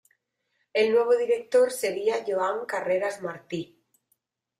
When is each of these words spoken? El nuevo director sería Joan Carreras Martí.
El 0.73 0.91
nuevo 0.91 1.15
director 1.15 1.71
sería 1.71 2.23
Joan 2.25 2.65
Carreras 2.65 3.21
Martí. 3.21 3.77